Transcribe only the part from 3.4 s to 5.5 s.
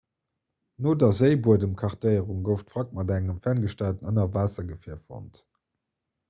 ferngesteierten ënnerwaassergefier fonnt